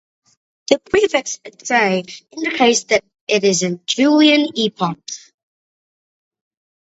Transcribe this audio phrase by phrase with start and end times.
[0.71, 4.99] The prefix "J" indicates that it is a Julian epoch.